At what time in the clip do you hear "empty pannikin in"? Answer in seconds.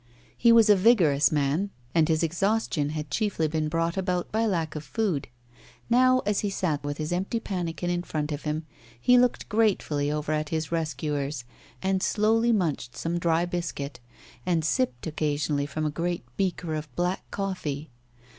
7.13-8.01